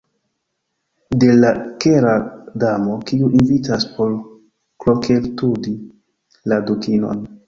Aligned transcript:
De 1.23 1.27
la 1.41 1.49
Kera 1.83 2.13
Damo, 2.63 2.95
kiu 3.09 3.29
invitas 3.39 3.85
por 3.97 4.15
kroketludi 4.85 5.75
la 6.53 6.59
Dukinon. 6.71 7.23